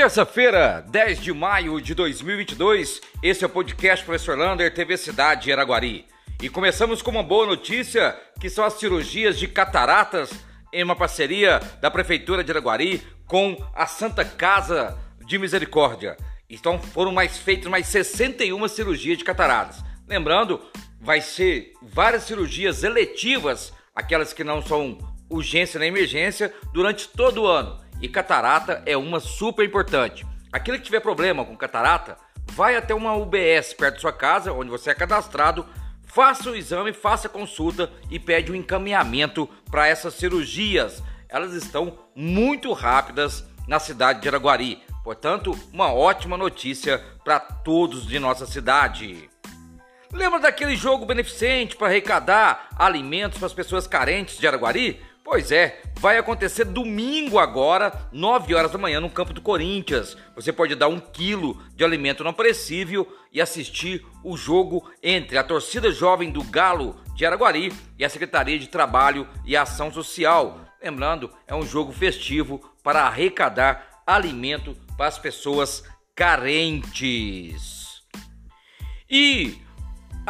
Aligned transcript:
Terça-feira, 0.00 0.82
10 0.88 1.20
de 1.20 1.30
maio 1.30 1.78
de 1.78 1.94
2022, 1.94 3.02
esse 3.22 3.44
é 3.44 3.46
o 3.46 3.50
podcast 3.50 4.02
Professor 4.02 4.34
Lander, 4.34 4.72
TV 4.72 4.96
Cidade 4.96 5.42
de 5.42 5.52
Araguari. 5.52 6.06
E 6.40 6.48
começamos 6.48 7.02
com 7.02 7.10
uma 7.10 7.22
boa 7.22 7.46
notícia, 7.46 8.18
que 8.40 8.48
são 8.48 8.64
as 8.64 8.72
cirurgias 8.78 9.38
de 9.38 9.46
cataratas 9.46 10.30
em 10.72 10.82
uma 10.82 10.96
parceria 10.96 11.60
da 11.82 11.90
Prefeitura 11.90 12.42
de 12.42 12.50
Araguari 12.50 13.02
com 13.26 13.62
a 13.74 13.86
Santa 13.86 14.24
Casa 14.24 14.96
de 15.26 15.38
Misericórdia. 15.38 16.16
Então 16.48 16.78
foram 16.78 17.12
mais 17.12 17.36
feitas 17.36 17.70
mais 17.70 17.86
61 17.88 18.68
cirurgias 18.68 19.18
de 19.18 19.24
cataratas. 19.24 19.84
Lembrando, 20.08 20.62
vai 20.98 21.20
ser 21.20 21.74
várias 21.82 22.22
cirurgias 22.22 22.84
eletivas, 22.84 23.70
aquelas 23.94 24.32
que 24.32 24.42
não 24.42 24.62
são 24.62 24.96
urgência 25.28 25.78
nem 25.78 25.88
emergência, 25.88 26.54
durante 26.72 27.06
todo 27.06 27.42
o 27.42 27.46
ano 27.46 27.89
e 28.00 28.08
catarata 28.08 28.82
é 28.86 28.96
uma 28.96 29.20
super 29.20 29.64
importante. 29.64 30.26
Aquele 30.52 30.78
que 30.78 30.84
tiver 30.84 31.00
problema 31.00 31.44
com 31.44 31.56
catarata, 31.56 32.16
vai 32.52 32.76
até 32.76 32.94
uma 32.94 33.14
UBS 33.14 33.74
perto 33.74 33.94
da 33.94 34.00
sua 34.00 34.12
casa, 34.12 34.52
onde 34.52 34.70
você 34.70 34.90
é 34.90 34.94
cadastrado, 34.94 35.66
faça 36.04 36.50
o 36.50 36.56
exame, 36.56 36.92
faça 36.92 37.28
a 37.28 37.30
consulta 37.30 37.90
e 38.10 38.18
pede 38.18 38.50
um 38.50 38.54
encaminhamento 38.54 39.48
para 39.70 39.86
essas 39.86 40.14
cirurgias. 40.14 41.02
Elas 41.28 41.52
estão 41.52 41.98
muito 42.14 42.72
rápidas 42.72 43.44
na 43.68 43.78
cidade 43.78 44.20
de 44.20 44.28
Araguari. 44.28 44.82
Portanto, 45.04 45.56
uma 45.72 45.92
ótima 45.92 46.36
notícia 46.36 46.98
para 47.24 47.38
todos 47.38 48.06
de 48.06 48.18
nossa 48.18 48.44
cidade. 48.46 49.30
Lembra 50.12 50.40
daquele 50.40 50.74
jogo 50.74 51.06
beneficente 51.06 51.76
para 51.76 51.86
arrecadar 51.86 52.68
alimentos 52.76 53.38
para 53.38 53.46
as 53.46 53.52
pessoas 53.52 53.86
carentes 53.86 54.38
de 54.38 54.46
Araguari? 54.46 55.00
Pois 55.22 55.52
é, 55.52 55.80
vai 56.00 56.16
acontecer 56.16 56.64
domingo 56.64 57.38
agora, 57.38 58.08
9 58.10 58.54
horas 58.54 58.72
da 58.72 58.78
manhã, 58.78 59.00
no 59.00 59.10
campo 59.10 59.34
do 59.34 59.42
Corinthians. 59.42 60.16
Você 60.34 60.50
pode 60.50 60.74
dar 60.74 60.88
um 60.88 60.98
quilo 60.98 61.62
de 61.76 61.84
alimento 61.84 62.24
não 62.24 62.32
perecível 62.32 63.06
e 63.30 63.38
assistir 63.38 64.04
o 64.24 64.34
jogo 64.34 64.90
entre 65.02 65.36
a 65.36 65.44
torcida 65.44 65.92
jovem 65.92 66.30
do 66.30 66.42
Galo 66.42 66.96
de 67.14 67.26
Araguari 67.26 67.70
e 67.98 68.04
a 68.04 68.08
Secretaria 68.08 68.58
de 68.58 68.66
Trabalho 68.66 69.28
e 69.44 69.54
Ação 69.54 69.92
Social. 69.92 70.60
Lembrando, 70.82 71.30
é 71.46 71.54
um 71.54 71.66
jogo 71.66 71.92
festivo 71.92 72.62
para 72.82 73.02
arrecadar 73.02 74.02
alimento 74.06 74.74
para 74.96 75.06
as 75.06 75.18
pessoas 75.18 75.84
carentes. 76.14 78.00
E 79.10 79.58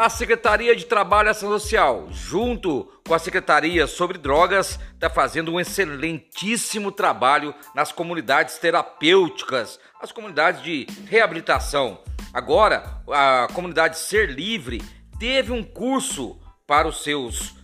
a 0.00 0.08
Secretaria 0.08 0.74
de 0.74 0.86
Trabalho 0.86 1.28
e 1.28 1.30
Ação 1.30 1.50
Social, 1.50 2.08
junto 2.10 2.90
com 3.06 3.12
a 3.12 3.18
Secretaria 3.18 3.86
sobre 3.86 4.16
Drogas, 4.16 4.80
está 4.94 5.10
fazendo 5.10 5.52
um 5.52 5.60
excelentíssimo 5.60 6.90
trabalho 6.90 7.54
nas 7.74 7.92
comunidades 7.92 8.56
terapêuticas, 8.56 9.78
as 10.00 10.10
comunidades 10.10 10.62
de 10.62 10.86
reabilitação. 11.04 12.02
Agora, 12.32 13.02
a 13.10 13.48
comunidade 13.52 13.98
Ser 13.98 14.30
Livre 14.30 14.82
teve 15.18 15.52
um 15.52 15.62
curso 15.62 16.40
para 16.66 16.88
os 16.88 17.02
seus 17.02 17.54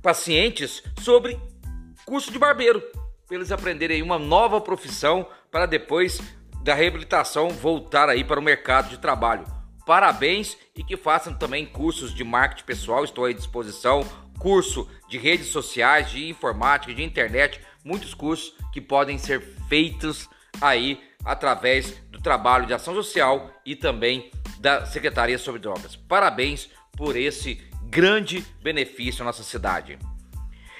pacientes 0.00 0.82
sobre 1.02 1.38
curso 2.06 2.32
de 2.32 2.38
barbeiro, 2.38 2.80
para 3.26 3.36
eles 3.36 3.52
aprenderem 3.52 4.00
uma 4.00 4.18
nova 4.18 4.62
profissão 4.62 5.28
para 5.50 5.66
depois 5.66 6.22
da 6.62 6.72
reabilitação 6.72 7.50
voltar 7.50 8.08
aí 8.08 8.24
para 8.24 8.40
o 8.40 8.42
mercado 8.42 8.88
de 8.88 8.98
trabalho 8.98 9.55
parabéns 9.86 10.58
e 10.74 10.82
que 10.82 10.96
façam 10.96 11.32
também 11.32 11.64
cursos 11.64 12.12
de 12.12 12.24
marketing 12.24 12.64
pessoal, 12.64 13.04
estou 13.04 13.24
à 13.24 13.32
disposição, 13.32 14.04
curso 14.36 14.90
de 15.08 15.16
redes 15.16 15.46
sociais, 15.46 16.10
de 16.10 16.28
informática, 16.28 16.92
de 16.92 17.04
internet, 17.04 17.60
muitos 17.84 18.12
cursos 18.12 18.52
que 18.72 18.80
podem 18.80 19.16
ser 19.16 19.40
feitos 19.68 20.28
aí 20.60 21.00
através 21.24 21.92
do 22.10 22.20
trabalho 22.20 22.66
de 22.66 22.74
ação 22.74 22.94
social 22.94 23.50
e 23.64 23.76
também 23.76 24.30
da 24.58 24.84
Secretaria 24.84 25.38
sobre 25.38 25.60
Drogas. 25.60 25.94
Parabéns 25.94 26.68
por 26.96 27.16
esse 27.16 27.54
grande 27.84 28.40
benefício 28.62 29.22
à 29.22 29.24
nossa 29.24 29.44
cidade. 29.44 29.98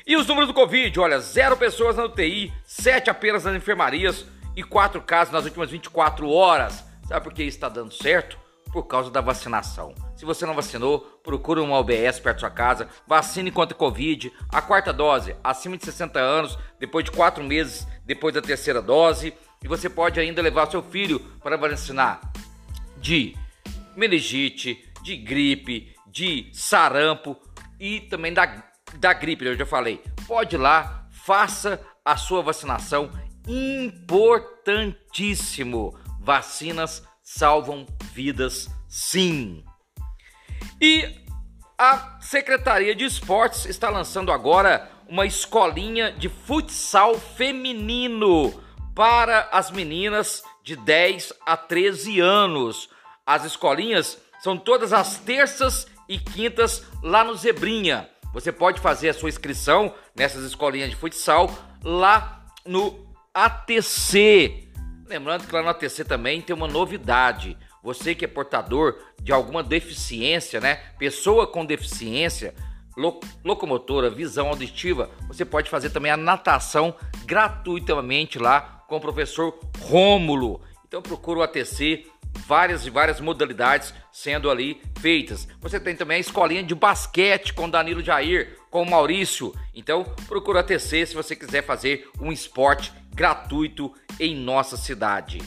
E 0.04 0.16
os 0.16 0.26
números 0.26 0.48
do 0.48 0.54
Covid, 0.54 0.98
olha, 0.98 1.20
zero 1.20 1.56
pessoas 1.56 1.96
na 1.96 2.04
UTI, 2.04 2.52
sete 2.64 3.08
apenas 3.08 3.44
nas 3.44 3.54
enfermarias 3.54 4.26
e 4.56 4.62
quatro 4.62 5.00
casos 5.00 5.32
nas 5.32 5.44
últimas 5.44 5.70
24 5.70 6.28
horas. 6.28 6.84
Sabe 7.06 7.22
por 7.22 7.32
que 7.32 7.42
isso 7.42 7.56
está 7.56 7.68
dando 7.68 7.92
certo? 7.92 8.45
Por 8.72 8.84
causa 8.84 9.10
da 9.10 9.20
vacinação. 9.20 9.94
Se 10.16 10.24
você 10.24 10.46
não 10.46 10.54
vacinou, 10.54 11.00
procure 11.22 11.60
uma 11.60 11.78
UBS 11.78 12.20
perto 12.20 12.36
da 12.36 12.40
sua 12.40 12.50
casa, 12.50 12.88
vacine 13.06 13.50
contra 13.50 13.74
a 13.74 13.78
Covid, 13.78 14.32
a 14.48 14.62
quarta 14.62 14.92
dose 14.92 15.34
acima 15.42 15.76
de 15.76 15.84
60 15.84 16.18
anos, 16.18 16.58
depois 16.78 17.04
de 17.04 17.10
quatro 17.10 17.42
meses 17.42 17.86
depois 18.04 18.34
da 18.34 18.42
terceira 18.42 18.80
dose, 18.80 19.34
e 19.62 19.68
você 19.68 19.90
pode 19.90 20.20
ainda 20.20 20.42
levar 20.42 20.70
seu 20.70 20.82
filho 20.82 21.18
para 21.42 21.56
vacinar 21.56 22.20
de 22.98 23.34
meningite, 23.96 24.84
de 25.02 25.16
gripe, 25.16 25.94
de 26.06 26.50
sarampo 26.52 27.36
e 27.78 28.00
também 28.00 28.32
da, 28.32 28.64
da 28.94 29.12
gripe, 29.12 29.44
eu 29.44 29.56
já 29.56 29.66
falei. 29.66 30.02
Pode 30.26 30.56
ir 30.56 30.58
lá, 30.58 31.06
faça 31.10 31.80
a 32.04 32.16
sua 32.16 32.42
vacinação, 32.42 33.10
importantíssimo. 33.46 35.96
Vacinas 36.20 37.06
salvam 37.28 37.84
vidas, 38.14 38.70
sim. 38.88 39.64
E 40.80 41.12
a 41.76 42.20
Secretaria 42.20 42.94
de 42.94 43.04
Esportes 43.04 43.66
está 43.66 43.90
lançando 43.90 44.30
agora 44.30 44.88
uma 45.08 45.26
escolinha 45.26 46.12
de 46.12 46.28
futsal 46.28 47.18
feminino 47.18 48.62
para 48.94 49.48
as 49.50 49.72
meninas 49.72 50.44
de 50.62 50.76
10 50.76 51.32
a 51.44 51.56
13 51.56 52.20
anos. 52.20 52.88
As 53.26 53.44
escolinhas 53.44 54.18
são 54.38 54.56
todas 54.56 54.92
as 54.92 55.18
terças 55.18 55.88
e 56.08 56.20
quintas 56.20 56.84
lá 57.02 57.24
no 57.24 57.34
Zebrinha. 57.34 58.08
Você 58.32 58.52
pode 58.52 58.80
fazer 58.80 59.08
a 59.08 59.14
sua 59.14 59.28
inscrição 59.28 59.92
nessas 60.14 60.44
escolinhas 60.44 60.90
de 60.90 60.96
futsal 60.96 61.50
lá 61.82 62.46
no 62.64 63.04
ATC, 63.34 64.65
Lembrando 65.08 65.46
que 65.46 65.54
lá 65.54 65.62
no 65.62 65.68
ATC 65.68 66.04
também 66.04 66.40
tem 66.40 66.54
uma 66.54 66.66
novidade. 66.66 67.56
Você 67.82 68.14
que 68.14 68.24
é 68.24 68.28
portador 68.28 68.98
de 69.22 69.32
alguma 69.32 69.62
deficiência, 69.62 70.60
né? 70.60 70.76
Pessoa 70.98 71.46
com 71.46 71.64
deficiência, 71.64 72.54
locomotora, 73.44 74.10
visão 74.10 74.48
auditiva, 74.48 75.10
você 75.28 75.44
pode 75.44 75.70
fazer 75.70 75.90
também 75.90 76.10
a 76.10 76.16
natação 76.16 76.94
gratuitamente 77.24 78.38
lá 78.38 78.84
com 78.88 78.96
o 78.96 79.00
professor 79.00 79.56
Rômulo. 79.80 80.60
Então 80.88 81.00
procura 81.00 81.40
o 81.40 81.42
ATC, 81.42 82.06
várias 82.46 82.84
e 82.86 82.90
várias 82.90 83.20
modalidades 83.20 83.94
sendo 84.10 84.50
ali 84.50 84.80
feitas. 84.98 85.46
Você 85.60 85.78
tem 85.78 85.94
também 85.94 86.16
a 86.16 86.20
escolinha 86.20 86.62
de 86.62 86.74
basquete 86.74 87.52
com 87.52 87.70
Danilo 87.70 88.02
Jair, 88.02 88.58
com 88.70 88.84
Maurício. 88.84 89.54
Então 89.74 90.04
procura 90.26 90.58
o 90.58 90.60
ATC 90.60 91.06
se 91.06 91.14
você 91.14 91.36
quiser 91.36 91.62
fazer 91.62 92.08
um 92.20 92.32
esporte 92.32 92.92
gratuito 93.16 93.92
em 94.20 94.36
nossa 94.36 94.76
cidade. 94.76 95.40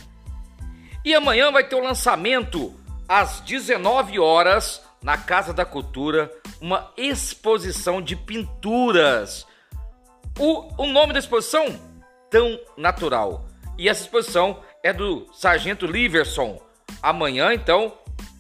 E 1.06 1.14
amanhã 1.14 1.52
vai 1.52 1.64
ter 1.64 1.76
o 1.76 1.84
lançamento 1.84 2.74
às 3.08 3.40
19 3.42 4.20
horas 4.20 4.82
na 5.02 5.18
Casa 5.18 5.54
da 5.54 5.64
Cultura, 5.64 6.30
uma 6.60 6.92
exposição 6.98 8.02
de 8.02 8.16
pinturas. 8.16 9.48
O, 10.38 10.84
o 10.84 10.88
nome 10.88 11.14
da 11.14 11.20
exposição? 11.20 11.80
Tão 12.30 12.60
Natural. 12.76 13.46
E 13.78 13.88
essa 13.88 14.02
exposição 14.02 14.62
é 14.84 14.92
do 14.92 15.26
Sargento 15.32 15.86
Liverson. 15.86 16.62
Amanhã, 17.02 17.54
então, 17.54 17.94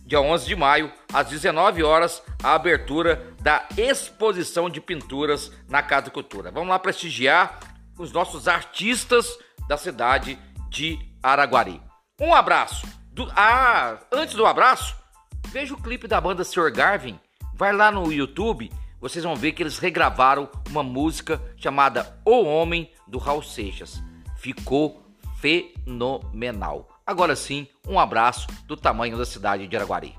dia 0.05 0.19
11 0.19 0.45
de 0.45 0.55
maio, 0.55 0.91
às 1.13 1.27
19 1.27 1.81
horas, 1.83 2.21
a 2.43 2.55
abertura 2.55 3.33
da 3.41 3.65
exposição 3.77 4.69
de 4.69 4.81
pinturas 4.81 5.51
na 5.69 5.81
Casa 5.81 6.07
da 6.07 6.11
Cultura. 6.11 6.51
Vamos 6.51 6.69
lá 6.69 6.77
prestigiar 6.77 7.68
os 7.99 8.11
nossos 8.11 8.47
artistas 8.47 9.37
da 9.67 9.77
cidade 9.77 10.39
de 10.69 10.97
Araguari. 11.21 11.79
Um 12.19 12.33
abraço. 12.33 12.87
Do, 13.11 13.29
ah, 13.35 13.99
antes 14.11 14.33
do 14.33 14.45
abraço, 14.45 14.95
veja 15.49 15.73
o 15.73 15.81
clipe 15.81 16.07
da 16.07 16.19
banda 16.19 16.43
Sr. 16.43 16.71
Garvin. 16.71 17.19
Vai 17.53 17.73
lá 17.73 17.91
no 17.91 18.11
YouTube, 18.11 18.71
vocês 19.01 19.23
vão 19.23 19.35
ver 19.35 19.51
que 19.51 19.61
eles 19.61 19.77
regravaram 19.77 20.49
uma 20.69 20.81
música 20.81 21.41
chamada 21.57 22.19
O 22.25 22.43
Homem 22.43 22.91
do 23.05 23.17
Raul 23.17 23.43
Seixas. 23.43 24.01
Ficou 24.37 25.05
fenomenal. 25.37 26.87
Agora 27.05 27.35
sim, 27.35 27.67
um 27.85 27.99
abraço 27.99 28.47
do 28.65 28.77
tamanho 28.77 29.17
da 29.17 29.25
cidade 29.25 29.67
de 29.67 29.75
Araguari. 29.75 30.15